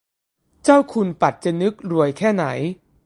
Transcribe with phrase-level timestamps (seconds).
[0.63, 2.45] เจ้าคุณปัจจนึก รวยแค่ไหน